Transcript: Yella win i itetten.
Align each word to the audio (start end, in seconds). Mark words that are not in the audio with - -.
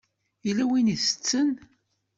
Yella 0.45 0.65
win 0.69 0.91
i 0.93 0.95
itetten. 0.95 1.49